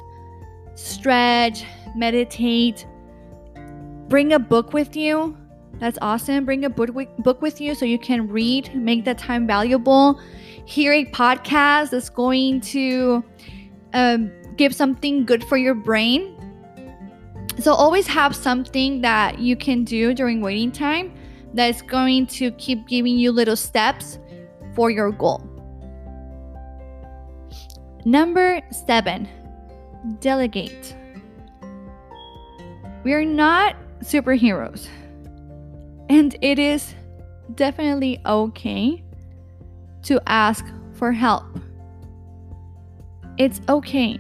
stretch, 0.75 1.65
meditate, 1.97 2.87
bring 4.09 4.33
a 4.33 4.39
book 4.39 4.73
with 4.73 4.95
you. 4.95 5.37
That's 5.81 5.99
awesome. 6.01 6.45
Bring 6.45 6.65
a 6.65 6.71
book 6.71 7.43
with 7.43 7.61
you 7.61 7.75
so 7.75 7.85
you 7.85 7.99
can 7.99 8.29
read, 8.29 8.75
make 8.75 9.05
that 9.07 9.19
time 9.19 9.47
valuable. 9.47 10.21
Hear 10.67 10.93
a 10.93 11.05
podcast 11.07 11.91
that's 11.91 12.09
going 12.09 12.61
to 12.61 13.25
um, 13.93 14.31
give 14.57 14.75
something 14.75 15.25
good 15.25 15.43
for 15.45 15.57
your 15.57 15.75
brain. 15.75 16.31
So 17.59 17.73
always 17.73 18.07
have 18.07 18.37
something 18.37 19.01
that 19.01 19.39
you 19.39 19.57
can 19.57 19.85
do 19.85 20.15
during 20.15 20.41
waiting 20.41 20.71
time 20.73 21.13
that's 21.55 21.83
going 21.83 22.27
to 22.29 22.51
keep 22.53 22.87
giving 22.87 23.17
you 23.17 23.33
little 23.33 23.57
steps 23.57 24.19
for 24.75 24.91
your 24.91 25.11
goal. 25.11 25.54
Number 28.05 28.61
seven, 28.71 29.29
delegate. 30.21 30.95
We 33.03 33.15
are 33.15 33.25
not 33.25 33.77
superheroes, 34.01 34.89
and 36.11 36.37
it 36.43 36.59
is 36.59 36.95
definitely 37.55 38.21
okay 38.27 39.03
to 40.03 40.21
ask 40.27 40.67
for 40.93 41.13
help. 41.13 41.45
It's 43.39 43.61
okay. 43.69 44.19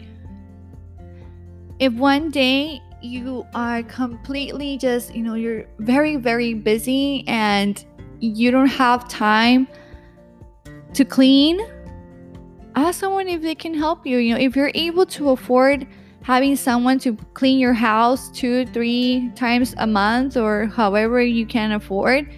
If 1.78 1.92
one 1.92 2.30
day 2.30 2.80
you 3.02 3.46
are 3.54 3.82
completely 3.82 4.78
just, 4.78 5.14
you 5.14 5.22
know, 5.22 5.34
you're 5.34 5.66
very, 5.78 6.16
very 6.16 6.54
busy 6.54 7.24
and 7.26 7.84
you 8.20 8.50
don't 8.50 8.66
have 8.66 9.08
time 9.08 9.68
to 10.94 11.04
clean, 11.04 11.60
ask 12.76 13.00
someone 13.00 13.28
if 13.28 13.42
they 13.42 13.54
can 13.54 13.74
help 13.74 14.06
you. 14.06 14.18
You 14.18 14.34
know, 14.34 14.40
if 14.40 14.56
you're 14.56 14.72
able 14.74 15.06
to 15.06 15.30
afford 15.30 15.86
having 16.22 16.56
someone 16.56 16.98
to 17.00 17.16
clean 17.34 17.58
your 17.58 17.74
house 17.74 18.30
two, 18.30 18.66
three 18.66 19.30
times 19.34 19.74
a 19.78 19.86
month 19.86 20.36
or 20.36 20.66
however 20.66 21.22
you 21.22 21.46
can 21.46 21.72
afford, 21.72 22.28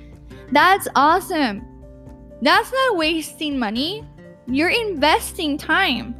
that's 0.52 0.88
awesome. 0.94 1.64
That's 2.42 2.72
not 2.72 2.96
wasting 2.96 3.58
money. 3.58 4.04
You're 4.46 4.70
investing 4.70 5.56
time. 5.56 6.14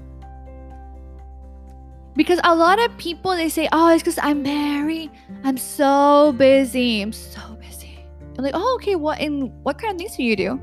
Because 2.14 2.40
a 2.44 2.54
lot 2.54 2.78
of 2.78 2.96
people 2.96 3.36
they 3.36 3.50
say, 3.50 3.68
"Oh, 3.72 3.92
it's 3.92 4.02
because 4.02 4.18
I'm 4.18 4.42
married. 4.42 5.10
I'm 5.44 5.58
so 5.58 6.32
busy. 6.38 7.02
I'm 7.02 7.12
so 7.12 7.40
busy." 7.60 7.98
I'm 8.38 8.44
like, 8.44 8.54
"Oh, 8.56 8.74
okay. 8.76 8.96
What 8.96 9.20
and 9.20 9.52
what 9.64 9.78
kind 9.78 9.92
of 9.92 9.98
things 9.98 10.16
do 10.16 10.22
you 10.22 10.34
do?" 10.34 10.58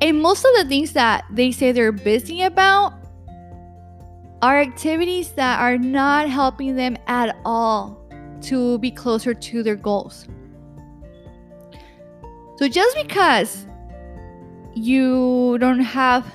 And 0.00 0.20
most 0.20 0.44
of 0.44 0.54
the 0.56 0.64
things 0.68 0.92
that 0.92 1.24
they 1.30 1.52
say 1.52 1.72
they're 1.72 1.92
busy 1.92 2.42
about 2.42 2.94
are 4.42 4.58
activities 4.60 5.30
that 5.32 5.60
are 5.60 5.78
not 5.78 6.28
helping 6.28 6.76
them 6.76 6.96
at 7.06 7.36
all 7.44 7.98
to 8.42 8.78
be 8.78 8.90
closer 8.90 9.32
to 9.32 9.62
their 9.62 9.76
goals. 9.76 10.28
So 12.56 12.68
just 12.68 12.96
because 12.96 13.66
you 14.74 15.56
don't 15.58 15.80
have 15.80 16.26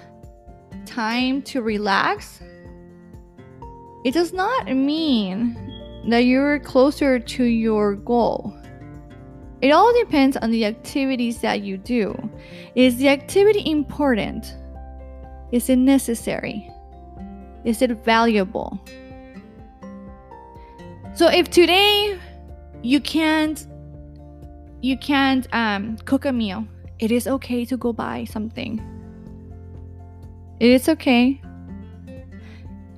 time 0.85 1.41
to 1.43 1.61
relax, 1.61 2.41
it 4.03 4.13
does 4.13 4.33
not 4.33 4.67
mean 4.67 5.55
that 6.09 6.25
you're 6.25 6.59
closer 6.59 7.19
to 7.19 7.43
your 7.43 7.95
goal. 7.95 8.57
It 9.61 9.71
all 9.71 9.93
depends 9.93 10.37
on 10.37 10.49
the 10.49 10.65
activities 10.65 11.39
that 11.41 11.61
you 11.61 11.77
do. 11.77 12.15
Is 12.73 12.97
the 12.97 13.09
activity 13.09 13.69
important? 13.69 14.55
Is 15.51 15.69
it 15.69 15.75
necessary? 15.75 16.67
Is 17.63 17.83
it 17.83 17.91
valuable? 18.03 18.79
So 21.13 21.27
if 21.27 21.51
today 21.51 22.17
you 22.81 22.99
can't 22.99 23.67
you 24.81 24.97
can't 24.97 25.47
um, 25.53 25.97
cook 26.05 26.25
a 26.25 26.31
meal, 26.31 26.65
it 26.97 27.11
is 27.11 27.27
okay 27.27 27.65
to 27.65 27.77
go 27.77 27.93
buy 27.93 28.23
something. 28.23 28.81
It 30.59 30.69
is 30.71 30.89
okay. 30.89 31.39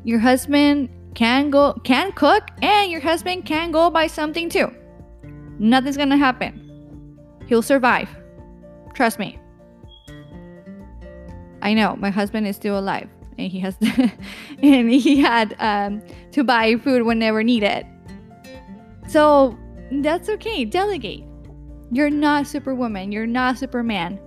Your 0.05 0.19
husband 0.19 0.89
can 1.13 1.49
go 1.49 1.73
can 1.83 2.13
cook 2.13 2.47
and 2.61 2.89
your 2.89 3.01
husband 3.01 3.45
can 3.45 3.71
go 3.71 3.89
buy 3.89 4.07
something 4.07 4.47
too. 4.49 4.71
Nothing's 5.63 5.95
gonna 5.95 6.17
happen. 6.17 7.17
He'll 7.47 7.61
survive. 7.61 8.09
Trust 8.93 9.17
me. 9.17 9.39
I 11.61 11.73
know 11.73 11.95
my 11.95 12.09
husband 12.09 12.47
is 12.47 12.57
still 12.57 12.77
alive 12.77 13.07
and 13.37 13.49
he 13.49 13.59
has 13.61 13.77
and 14.61 14.91
he 14.91 15.21
had 15.21 15.55
um, 15.59 16.01
to 16.33 16.43
buy 16.43 16.75
food 16.75 17.03
whenever 17.03 17.43
needed. 17.43 17.85
So 19.07 19.57
that's 19.89 20.27
okay. 20.27 20.65
Delegate. 20.65 21.23
You're 21.91 22.09
not 22.09 22.45
superwoman. 22.45 23.13
You're 23.13 23.25
not 23.25 23.57
superman. 23.57 24.19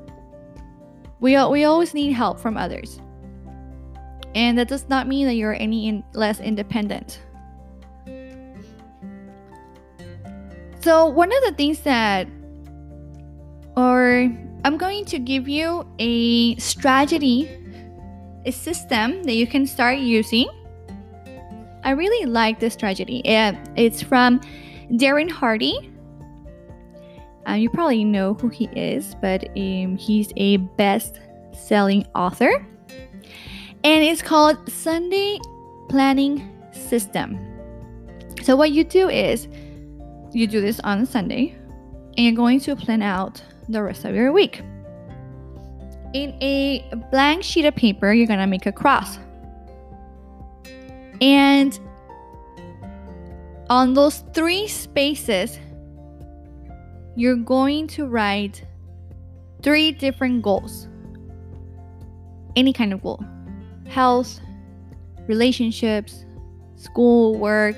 We 1.20 1.32
we 1.48 1.64
always 1.64 1.92
need 1.92 2.12
help 2.12 2.40
from 2.40 2.56
others, 2.56 2.98
and 4.34 4.56
that 4.56 4.68
does 4.68 4.88
not 4.88 5.06
mean 5.06 5.26
that 5.26 5.34
you're 5.34 5.60
any 5.60 5.88
in, 5.88 6.02
less 6.14 6.40
independent. 6.40 7.20
So 10.86 11.04
one 11.04 11.32
of 11.32 11.42
the 11.42 11.52
things 11.56 11.80
that, 11.80 12.28
or 13.76 14.32
I'm 14.64 14.76
going 14.78 15.04
to 15.06 15.18
give 15.18 15.48
you 15.48 15.84
a 15.98 16.54
strategy 16.58 17.50
a 18.44 18.52
system 18.52 19.24
that 19.24 19.32
you 19.32 19.48
can 19.48 19.66
start 19.66 19.98
using. 19.98 20.48
I 21.82 21.90
really 21.90 22.26
like 22.26 22.60
this 22.60 22.74
strategy. 22.74 23.20
It's 23.24 24.00
from 24.00 24.40
Darren 24.92 25.28
Hardy. 25.28 25.90
Uh, 27.48 27.54
you 27.54 27.68
probably 27.68 28.04
know 28.04 28.34
who 28.34 28.48
he 28.48 28.66
is, 28.66 29.16
but 29.20 29.48
um, 29.58 29.96
he's 29.96 30.32
a 30.36 30.58
best 30.78 31.18
selling 31.52 32.06
author. 32.14 32.64
And 33.82 34.04
it's 34.04 34.22
called 34.22 34.70
Sunday 34.70 35.40
Planning 35.88 36.48
System. 36.70 37.40
So, 38.44 38.54
what 38.54 38.70
you 38.70 38.84
do 38.84 39.08
is 39.08 39.48
you 40.36 40.46
do 40.46 40.60
this 40.60 40.78
on 40.80 41.06
Sunday, 41.06 41.56
and 42.16 42.26
you're 42.26 42.34
going 42.34 42.60
to 42.60 42.76
plan 42.76 43.00
out 43.00 43.42
the 43.70 43.82
rest 43.82 44.04
of 44.04 44.14
your 44.14 44.32
week. 44.32 44.60
In 46.12 46.36
a 46.42 46.86
blank 47.10 47.42
sheet 47.42 47.64
of 47.64 47.74
paper, 47.74 48.12
you're 48.12 48.26
going 48.26 48.38
to 48.38 48.46
make 48.46 48.66
a 48.66 48.72
cross. 48.72 49.18
And 51.22 51.78
on 53.70 53.94
those 53.94 54.22
three 54.34 54.68
spaces, 54.68 55.58
you're 57.16 57.36
going 57.36 57.86
to 57.88 58.06
write 58.06 58.62
three 59.62 59.90
different 59.90 60.42
goals. 60.42 60.86
Any 62.56 62.74
kind 62.74 62.92
of 62.92 63.02
goal 63.02 63.24
health, 63.88 64.40
relationships, 65.28 66.26
school, 66.76 67.38
work, 67.38 67.76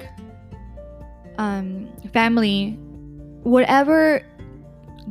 um, 1.38 1.88
family, 2.12 2.72
whatever 3.42 4.22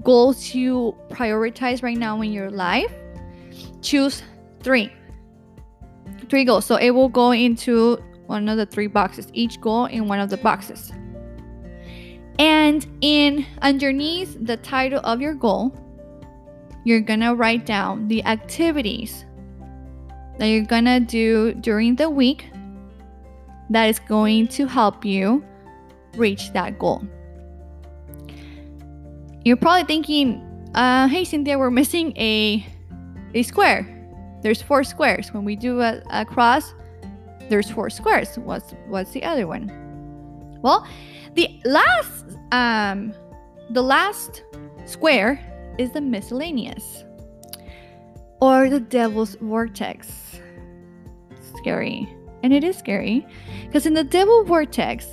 goals 0.04 0.54
you 0.54 0.96
prioritize 1.10 1.82
right 1.82 1.98
now 1.98 2.22
in 2.22 2.32
your 2.32 2.52
life, 2.52 2.94
choose 3.82 4.22
three. 4.62 4.92
Three 6.30 6.44
goals. 6.44 6.66
So 6.66 6.76
it 6.76 6.92
will 6.92 7.10
go 7.10 7.32
into 7.32 7.98
one 8.28 8.50
of 8.50 8.58
the 8.58 8.66
three 8.66 8.88
boxes, 8.88 9.28
each 9.34 9.60
goal 9.62 9.86
in 9.86 10.08
one 10.08 10.20
of 10.20 10.30
the 10.30 10.38
boxes. 10.38 10.92
And 12.38 12.86
in 13.02 13.46
underneath 13.62 14.38
the 14.46 14.58
title 14.58 15.00
of 15.04 15.22
your 15.22 15.34
goal, 15.34 15.74
you're 16.84 17.02
gonna 17.02 17.34
write 17.34 17.66
down 17.66 18.08
the 18.08 18.24
activities 18.26 19.26
that 20.38 20.46
you're 20.48 20.66
gonna 20.66 21.00
do 21.00 21.54
during 21.56 21.96
the 21.96 22.10
week 22.10 22.50
that 23.70 23.86
is 23.86 24.00
going 24.00 24.48
to 24.50 24.68
help 24.68 25.04
you 25.04 25.44
reach 26.18 26.52
that 26.54 26.80
goal. 26.80 27.04
You're 29.44 29.58
probably 29.58 29.86
thinking, 29.86 30.42
uh, 30.76 31.08
hey 31.08 31.24
Cynthia, 31.24 31.58
we're 31.58 31.72
missing 31.72 32.16
a 32.18 32.66
a 33.34 33.44
square. 33.44 33.94
There's 34.42 34.62
four 34.62 34.84
squares. 34.84 35.34
When 35.34 35.46
we 35.46 35.56
do 35.56 35.82
a, 35.82 36.02
a 36.10 36.26
cross, 36.26 36.74
there's 37.50 37.70
four 37.70 37.90
squares. 37.90 38.38
What's 38.38 38.74
what's 38.88 39.12
the 39.12 39.24
other 39.24 39.48
one? 39.48 39.72
Well, 40.62 40.88
the 41.36 41.62
last 41.66 42.26
um 42.52 43.14
the 43.70 43.82
last 43.82 44.44
square 44.86 45.40
is 45.78 45.92
the 45.92 46.02
miscellaneous 46.02 47.04
or 48.42 48.70
the 48.70 48.80
devil's 48.80 49.36
vortex. 49.42 50.40
Scary. 51.58 52.08
And 52.44 52.54
it 52.54 52.64
is 52.64 52.78
scary 52.78 53.26
because 53.66 53.86
in 53.86 53.94
the 53.94 54.04
devil 54.04 54.44
vortex 54.44 55.06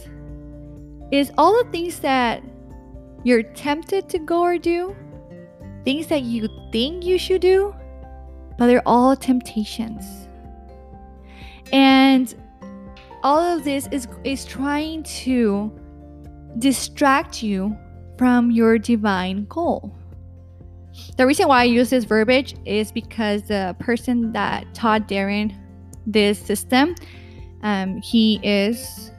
is 1.10 1.30
all 1.38 1.64
the 1.64 1.70
things 1.70 2.00
that 2.00 2.42
you're 3.24 3.42
tempted 3.42 4.08
to 4.10 4.18
go 4.18 4.42
or 4.42 4.58
do, 4.58 4.94
things 5.84 6.06
that 6.08 6.22
you 6.22 6.48
think 6.72 7.04
you 7.04 7.18
should 7.18 7.40
do, 7.40 7.74
but 8.58 8.66
they're 8.66 8.82
all 8.86 9.16
temptations. 9.16 10.28
And 11.72 12.34
all 13.22 13.40
of 13.40 13.64
this 13.64 13.88
is, 13.90 14.06
is 14.22 14.44
trying 14.44 15.02
to 15.02 15.72
distract 16.58 17.42
you 17.42 17.76
from 18.18 18.50
your 18.50 18.78
divine 18.78 19.46
goal. 19.46 19.96
The 21.16 21.26
reason 21.26 21.48
why 21.48 21.62
I 21.62 21.64
use 21.64 21.90
this 21.90 22.04
verbiage 22.04 22.54
is 22.64 22.92
because 22.92 23.42
the 23.42 23.74
person 23.80 24.32
that 24.32 24.72
taught 24.74 25.08
Darren 25.08 25.56
this 26.06 26.38
system, 26.38 26.94
um, 27.62 28.00
he 28.02 28.38
is 28.42 29.10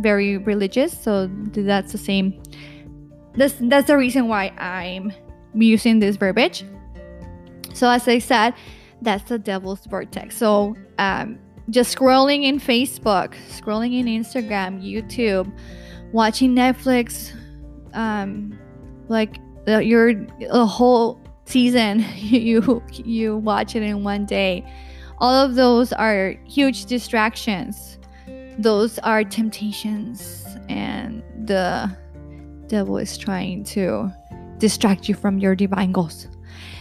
very 0.00 0.38
religious, 0.38 0.98
so 0.98 1.28
that's 1.52 1.92
the 1.92 1.98
same. 1.98 2.42
That's 3.34 3.54
that's 3.60 3.86
the 3.86 3.96
reason 3.96 4.28
why 4.28 4.48
I'm 4.58 5.12
using 5.54 6.00
this 6.00 6.16
verbiage. 6.16 6.64
So, 7.74 7.88
as 7.88 8.08
I 8.08 8.18
said, 8.18 8.54
that's 9.02 9.28
the 9.28 9.38
devil's 9.38 9.86
vortex. 9.86 10.36
So, 10.36 10.76
um, 10.98 11.38
just 11.70 11.96
scrolling 11.96 12.44
in 12.44 12.58
Facebook, 12.58 13.34
scrolling 13.48 13.98
in 13.98 14.06
Instagram, 14.06 14.82
YouTube, 14.82 15.50
watching 16.12 16.54
Netflix, 16.54 17.32
um, 17.94 18.58
like 19.08 19.38
uh, 19.68 19.78
your 19.78 20.26
a 20.50 20.66
whole 20.66 21.20
season, 21.44 22.04
you 22.16 22.82
you 22.92 23.36
watch 23.36 23.76
it 23.76 23.82
in 23.82 24.02
one 24.02 24.26
day. 24.26 24.64
All 25.18 25.34
of 25.34 25.54
those 25.54 25.92
are 25.92 26.34
huge 26.46 26.86
distractions. 26.86 27.98
Those 28.58 28.98
are 29.00 29.24
temptations, 29.24 30.44
and 30.68 31.22
the 31.44 31.90
devil 32.66 32.98
is 32.98 33.16
trying 33.16 33.64
to 33.64 34.12
distract 34.58 35.08
you 35.08 35.14
from 35.14 35.38
your 35.38 35.54
divine 35.54 35.92
goals. 35.92 36.28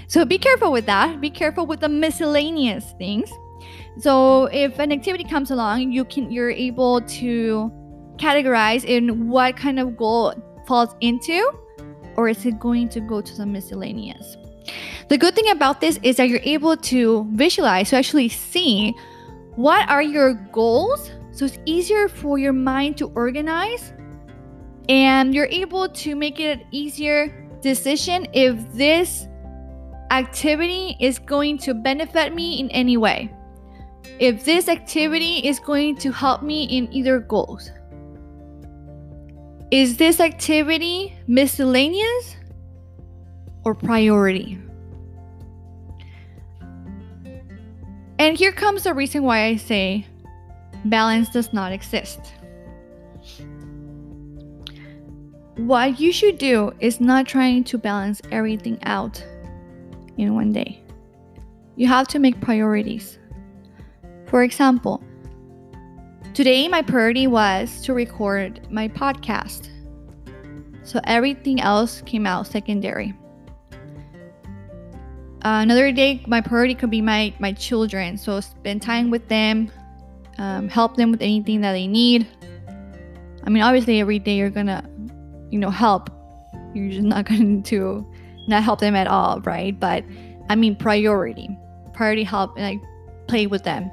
So 0.07 0.25
be 0.25 0.37
careful 0.37 0.71
with 0.71 0.85
that. 0.87 1.21
Be 1.21 1.29
careful 1.29 1.65
with 1.65 1.79
the 1.81 1.89
miscellaneous 1.89 2.93
things. 2.97 3.31
So 3.99 4.45
if 4.45 4.79
an 4.79 4.91
activity 4.91 5.23
comes 5.23 5.51
along, 5.51 5.91
you 5.91 6.05
can 6.05 6.31
you're 6.31 6.51
able 6.51 7.01
to 7.01 7.71
categorize 8.17 8.83
in 8.83 9.29
what 9.29 9.55
kind 9.55 9.79
of 9.79 9.95
goal 9.95 10.33
falls 10.67 10.95
into 10.99 11.51
or 12.17 12.27
is 12.27 12.45
it 12.45 12.59
going 12.59 12.89
to 12.89 12.99
go 12.99 13.21
to 13.21 13.37
the 13.37 13.45
miscellaneous? 13.45 14.35
The 15.07 15.17
good 15.17 15.35
thing 15.35 15.49
about 15.49 15.79
this 15.79 15.99
is 16.03 16.17
that 16.17 16.27
you're 16.27 16.41
able 16.43 16.75
to 16.77 17.25
visualize, 17.31 17.89
to 17.89 17.95
actually 17.95 18.29
see 18.29 18.93
what 19.55 19.89
are 19.89 20.01
your 20.01 20.33
goals. 20.51 21.11
So 21.31 21.45
it's 21.45 21.59
easier 21.65 22.07
for 22.07 22.37
your 22.37 22.53
mind 22.53 22.97
to 22.97 23.07
organize 23.15 23.93
and 24.89 25.33
you're 25.33 25.47
able 25.51 25.87
to 25.87 26.15
make 26.15 26.39
it 26.39 26.59
an 26.59 26.67
easier 26.71 27.47
decision 27.61 28.27
if 28.33 28.73
this 28.73 29.27
activity 30.11 30.97
is 30.99 31.19
going 31.19 31.57
to 31.59 31.73
benefit 31.73 32.33
me 32.33 32.59
in 32.59 32.69
any 32.71 32.97
way. 32.97 33.31
If 34.19 34.43
this 34.43 34.67
activity 34.67 35.47
is 35.47 35.59
going 35.59 35.97
to 35.97 36.11
help 36.11 36.41
me 36.41 36.63
in 36.63 36.91
either 36.91 37.19
goals. 37.19 37.71
Is 39.71 39.97
this 39.97 40.19
activity 40.19 41.15
miscellaneous 41.27 42.35
or 43.63 43.75
priority? 43.75 44.59
And 48.17 48.35
here 48.35 48.51
comes 48.51 48.83
the 48.83 48.93
reason 48.93 49.23
why 49.23 49.45
I 49.45 49.55
say 49.57 50.07
balance 50.85 51.29
does 51.29 51.53
not 51.53 51.71
exist. 51.71 52.19
What 55.55 55.99
you 55.99 56.11
should 56.13 56.37
do 56.37 56.71
is 56.79 57.01
not 57.01 57.27
trying 57.27 57.65
to 57.65 57.77
balance 57.77 58.21
everything 58.31 58.79
out 58.83 59.23
in 60.17 60.33
one 60.33 60.53
day. 60.53 60.81
You 61.75 61.87
have 61.87 62.07
to 62.09 62.19
make 62.19 62.39
priorities. 62.39 63.19
For 64.27 64.43
example, 64.43 65.03
today 66.33 66.67
my 66.67 66.81
priority 66.81 67.27
was 67.27 67.81
to 67.81 67.93
record 67.93 68.71
my 68.71 68.87
podcast. 68.87 69.69
So 70.83 70.99
everything 71.03 71.59
else 71.61 72.01
came 72.01 72.25
out 72.25 72.47
secondary. 72.47 73.13
Uh, 75.41 75.61
another 75.63 75.91
day, 75.91 76.21
my 76.27 76.41
priority 76.41 76.75
could 76.75 76.89
be 76.89 77.01
my, 77.01 77.33
my 77.39 77.53
children. 77.53 78.17
So 78.17 78.41
spend 78.41 78.81
time 78.81 79.09
with 79.09 79.27
them, 79.29 79.71
um, 80.39 80.69
help 80.69 80.95
them 80.95 81.11
with 81.11 81.21
anything 81.21 81.61
that 81.61 81.73
they 81.73 81.85
need. 81.85 82.25
I 83.43 83.49
mean, 83.49 83.61
obviously, 83.61 83.99
every 83.99 84.19
day 84.19 84.37
you're 84.37 84.49
gonna, 84.49 84.89
you 85.51 85.59
know, 85.59 85.69
help. 85.69 86.09
You're 86.73 86.89
just 86.89 87.03
not 87.03 87.25
going 87.29 87.61
to 87.63 88.09
not 88.47 88.63
help 88.63 88.79
them 88.79 88.95
at 88.95 89.07
all, 89.07 89.41
right? 89.41 89.77
But 89.79 90.03
I 90.49 90.55
mean 90.55 90.75
priority. 90.75 91.49
Priority 91.93 92.23
help 92.23 92.57
and 92.57 92.65
like 92.65 92.89
play 93.27 93.47
with 93.47 93.63
them. 93.63 93.91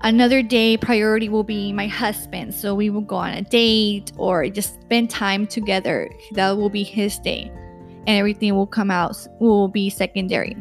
Another 0.00 0.42
day 0.42 0.76
priority 0.76 1.28
will 1.28 1.44
be 1.44 1.72
my 1.72 1.86
husband. 1.86 2.54
So 2.54 2.74
we 2.74 2.90
will 2.90 3.02
go 3.02 3.16
on 3.16 3.34
a 3.34 3.42
date 3.42 4.10
or 4.16 4.48
just 4.48 4.80
spend 4.82 5.10
time 5.10 5.46
together. 5.46 6.10
That 6.32 6.56
will 6.56 6.70
be 6.70 6.82
his 6.82 7.18
day. 7.18 7.52
And 8.06 8.18
everything 8.18 8.56
will 8.56 8.66
come 8.66 8.90
out 8.90 9.16
will 9.38 9.68
be 9.68 9.90
secondary. 9.90 10.56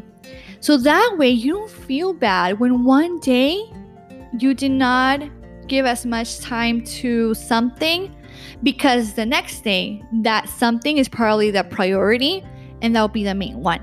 So 0.59 0.77
that 0.77 1.15
way 1.17 1.29
you 1.31 1.53
don't 1.53 1.71
feel 1.71 2.13
bad 2.13 2.59
when 2.59 2.83
one 2.83 3.19
day 3.19 3.63
you 4.37 4.53
did 4.53 4.71
not 4.71 5.21
give 5.67 5.85
as 5.85 6.05
much 6.05 6.39
time 6.39 6.83
to 6.83 7.33
something 7.33 8.13
because 8.63 9.13
the 9.13 9.25
next 9.25 9.61
day 9.61 10.01
that 10.21 10.49
something 10.49 10.97
is 10.97 11.07
probably 11.07 11.51
the 11.51 11.63
priority 11.63 12.43
and 12.81 12.95
that'll 12.95 13.07
be 13.07 13.23
the 13.23 13.35
main 13.35 13.57
one. 13.61 13.81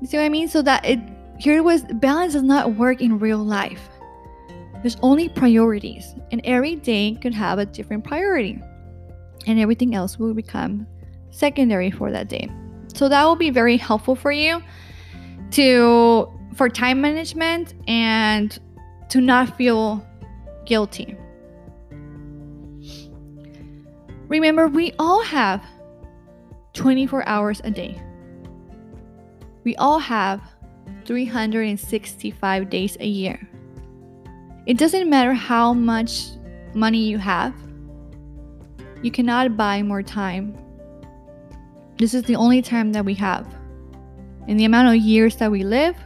You 0.00 0.06
see 0.06 0.16
what 0.16 0.24
I 0.24 0.28
mean? 0.28 0.48
So 0.48 0.62
that 0.62 0.84
it 0.84 0.98
here 1.38 1.62
was 1.62 1.82
balance 1.94 2.32
does 2.32 2.42
not 2.42 2.74
work 2.74 3.00
in 3.00 3.18
real 3.18 3.38
life. 3.38 3.88
There's 4.82 4.96
only 5.02 5.28
priorities, 5.28 6.14
and 6.30 6.40
every 6.44 6.76
day 6.76 7.18
could 7.20 7.34
have 7.34 7.58
a 7.58 7.66
different 7.66 8.04
priority, 8.04 8.62
and 9.46 9.58
everything 9.58 9.94
else 9.94 10.18
will 10.18 10.34
become 10.34 10.86
secondary 11.30 11.90
for 11.90 12.12
that 12.12 12.28
day. 12.28 12.48
So 12.94 13.08
that 13.08 13.24
will 13.24 13.36
be 13.36 13.50
very 13.50 13.76
helpful 13.76 14.14
for 14.14 14.30
you 14.30 14.62
to 15.52 16.28
for 16.54 16.68
time 16.68 17.00
management 17.00 17.74
and 17.86 18.58
to 19.08 19.20
not 19.20 19.56
feel 19.56 20.06
guilty. 20.66 21.16
Remember, 24.28 24.68
we 24.68 24.92
all 24.98 25.22
have 25.24 25.62
24 26.74 27.26
hours 27.26 27.60
a 27.64 27.70
day. 27.70 28.00
We 29.64 29.74
all 29.76 29.98
have 29.98 30.40
365 31.06 32.70
days 32.70 32.96
a 33.00 33.06
year. 33.06 33.48
It 34.66 34.76
doesn't 34.76 35.08
matter 35.08 35.32
how 35.32 35.72
much 35.72 36.28
money 36.74 36.98
you 36.98 37.16
have, 37.18 37.54
you 39.02 39.10
cannot 39.10 39.56
buy 39.56 39.82
more 39.82 40.02
time. 40.02 40.56
This 41.98 42.14
is 42.14 42.24
the 42.24 42.36
only 42.36 42.62
time 42.62 42.92
that 42.92 43.04
we 43.04 43.14
have. 43.14 43.46
And 44.46 44.58
the 44.58 44.64
amount 44.64 44.88
of 44.88 45.02
years 45.02 45.36
that 45.36 45.50
we 45.50 45.64
live, 45.64 45.96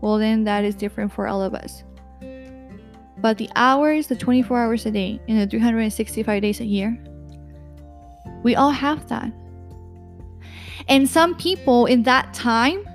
well, 0.00 0.18
then 0.18 0.44
that 0.44 0.64
is 0.64 0.74
different 0.74 1.12
for 1.12 1.26
all 1.26 1.42
of 1.42 1.54
us. 1.54 1.82
But 3.20 3.38
the 3.38 3.50
hours, 3.56 4.06
the 4.06 4.16
24 4.16 4.58
hours 4.58 4.86
a 4.86 4.90
day, 4.90 5.20
and 5.28 5.40
the 5.40 5.46
365 5.46 6.42
days 6.42 6.60
a 6.60 6.64
year, 6.64 6.96
we 8.42 8.54
all 8.54 8.70
have 8.70 9.08
that. 9.08 9.32
And 10.88 11.08
some 11.08 11.34
people 11.36 11.86
in 11.86 12.04
that 12.04 12.32
time, 12.32 12.86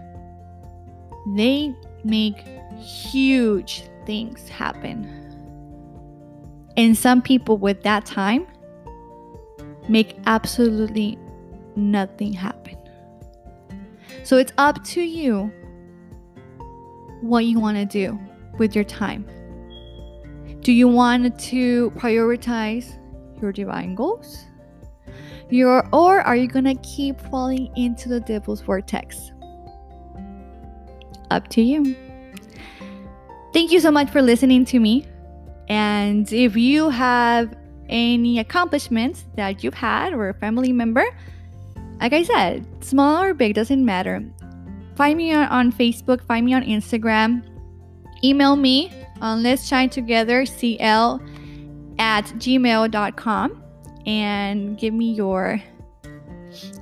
they 1.36 1.75
make 2.03 2.38
huge 2.79 3.83
things 4.05 4.47
happen. 4.49 5.07
And 6.75 6.97
some 6.97 7.21
people 7.21 7.57
with 7.57 7.83
that 7.83 8.05
time 8.05 8.47
make 9.88 10.17
absolutely 10.25 11.19
nothing 11.75 12.33
happen. 12.33 12.77
So 14.23 14.38
it's 14.38 14.53
up 14.57 14.83
to 14.86 15.01
you 15.01 15.51
what 17.21 17.45
you 17.45 17.59
want 17.59 17.77
to 17.77 17.86
do 17.86 18.19
with 18.57 18.75
your 18.75 18.83
time. 18.83 19.25
Do 20.63 20.71
you 20.71 20.88
want 20.88 21.38
to 21.52 21.91
prioritize 21.91 22.97
your 23.41 23.52
divine 23.52 23.95
goals? 23.95 24.45
Your, 25.49 25.86
or 25.91 26.21
are 26.21 26.38
you 26.38 26.47
going 26.47 26.63
to 26.63 26.76
keep 26.76 27.19
falling 27.19 27.69
into 27.76 28.08
the 28.08 28.21
devil's 28.21 28.62
vortex? 28.62 29.34
Up 31.32 31.49
to 31.49 31.62
you. 31.62 31.93
Thank 33.54 33.73
you 33.73 33.82
so 33.82 33.91
much 33.91 34.10
for 34.10 34.21
listening 34.21 34.63
to 34.65 34.80
me. 34.80 35.06
And 35.67 36.32
if 36.32 36.56
you 36.56 36.89
have 36.89 37.54
any 37.89 38.39
accomplishments 38.39 39.26
that 39.36 39.65
you've 39.65 39.73
had 39.73 40.13
or 40.13 40.30
a 40.30 40.34
family 40.34 40.71
member, 40.71 41.06
like 41.99 42.13
I 42.13 42.23
said, 42.23 42.65
small 42.82 43.21
or 43.21 43.34
big 43.34 43.54
doesn't 43.54 43.84
matter. 43.84 44.23
Find 44.95 45.17
me 45.17 45.34
on, 45.34 45.47
on 45.49 45.73
Facebook, 45.73 46.26
find 46.26 46.45
me 46.45 46.54
on 46.54 46.63
Instagram, 46.63 47.43
email 48.23 48.55
me 48.55 48.91
on 49.21 49.43
let's 49.43 49.67
shine 49.67 49.89
together 49.89 50.45
cl 50.45 51.21
at 51.99 52.25
gmail.com 52.25 53.63
and 54.05 54.77
give 54.77 54.93
me 54.93 55.13
your 55.13 55.62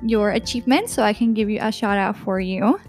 your 0.02 0.30
achievements 0.30 0.92
so 0.92 1.02
I 1.02 1.12
can 1.12 1.34
give 1.34 1.48
you 1.48 1.58
a 1.60 1.72
shout 1.72 1.98
out 1.98 2.16
for 2.16 2.40
you. 2.40 2.80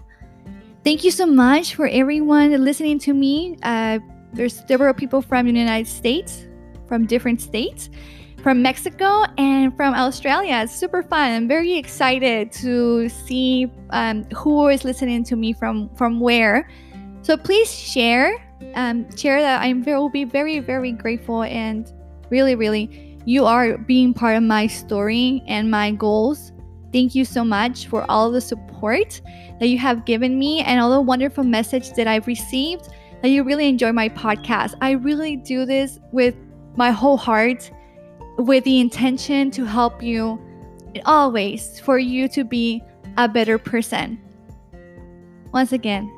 Thank 0.84 1.04
you 1.04 1.10
so 1.10 1.26
much 1.26 1.74
for 1.74 1.86
everyone 1.86 2.52
listening 2.62 2.98
to 3.00 3.14
me. 3.14 3.56
Uh, 3.62 4.00
there's 4.32 4.62
several 4.66 4.92
people 4.92 5.22
from 5.22 5.46
the 5.46 5.52
United 5.52 5.88
States, 5.88 6.46
from 6.86 7.06
different 7.06 7.40
states, 7.40 7.88
from 8.42 8.60
Mexico, 8.60 9.24
and 9.38 9.74
from 9.76 9.94
Australia. 9.94 10.60
It's 10.64 10.74
super 10.74 11.02
fun. 11.02 11.32
I'm 11.32 11.48
very 11.48 11.78
excited 11.78 12.52
to 12.52 13.08
see 13.08 13.70
um, 13.90 14.24
who 14.34 14.68
is 14.68 14.84
listening 14.84 15.24
to 15.24 15.36
me 15.36 15.52
from 15.52 15.88
from 15.94 16.20
where. 16.20 16.68
So 17.24 17.36
please 17.36 17.72
share, 17.72 18.46
um, 18.74 19.10
share 19.16 19.40
that. 19.40 19.62
I 19.62 19.72
will 19.72 20.08
be 20.08 20.24
very 20.24 20.60
very 20.60 20.92
grateful 20.92 21.42
and 21.42 21.90
really 22.30 22.54
really 22.54 23.18
you 23.26 23.44
are 23.46 23.78
being 23.78 24.14
part 24.14 24.36
of 24.36 24.42
my 24.42 24.66
story 24.66 25.42
and 25.46 25.70
my 25.70 25.90
goals 25.90 26.52
Thank 26.94 27.16
you 27.16 27.24
so 27.24 27.44
much 27.44 27.88
for 27.88 28.08
all 28.08 28.30
the 28.30 28.40
support 28.40 29.20
that 29.58 29.66
you 29.66 29.78
have 29.78 30.04
given 30.04 30.38
me 30.38 30.60
and 30.60 30.80
all 30.80 30.92
the 30.92 31.00
wonderful 31.00 31.42
message 31.42 31.90
that 31.94 32.06
I've 32.06 32.28
received 32.28 32.88
that 33.20 33.30
you 33.30 33.42
really 33.42 33.68
enjoy 33.68 33.90
my 33.90 34.08
podcast. 34.08 34.76
I 34.80 34.92
really 34.92 35.34
do 35.34 35.66
this 35.66 35.98
with 36.12 36.36
my 36.76 36.92
whole 36.92 37.16
heart 37.16 37.68
with 38.38 38.62
the 38.62 38.78
intention 38.78 39.50
to 39.50 39.64
help 39.64 40.04
you 40.04 40.40
always 41.04 41.80
for 41.80 41.98
you 41.98 42.28
to 42.28 42.44
be 42.44 42.80
a 43.16 43.26
better 43.26 43.58
person. 43.58 44.20
Once 45.52 45.72
again, 45.72 46.08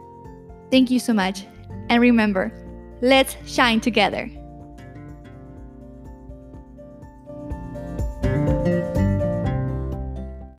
thank 0.71 0.91
you 0.91 0.99
so 0.99 1.13
much. 1.13 1.45
And 1.89 2.01
remember, 2.01 2.53
let's 3.01 3.37
shine 3.47 3.81
together. 3.81 4.31